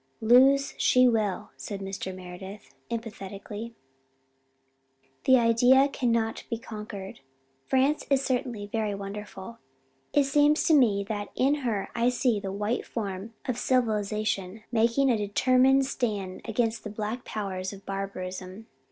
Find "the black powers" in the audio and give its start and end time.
16.83-17.71